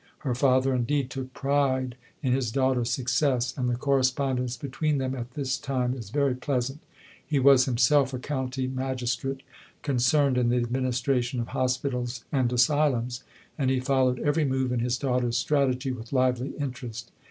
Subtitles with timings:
[0.21, 5.33] Her father, indeed, took pride in his daughter's success, and the correspondence between them at
[5.35, 6.79] this time is very pleasant.
[7.23, 9.43] He was himself a county magistrate,
[9.83, 13.23] concerned in the administration of hospitals and asylums;
[13.59, 17.11] and he followed every move in his daughter's strategy with lively interest.